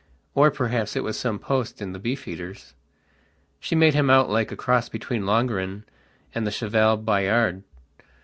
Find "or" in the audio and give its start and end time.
0.33-0.49